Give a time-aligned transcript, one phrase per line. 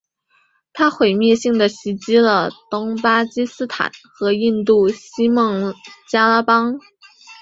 [0.73, 5.75] 它毁灭性地袭击了东巴基斯坦和印度西孟
[6.09, 6.79] 加拉邦。